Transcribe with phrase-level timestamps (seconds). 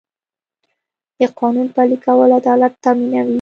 [1.19, 3.29] د قانون پلي کول عدالت تامینوي.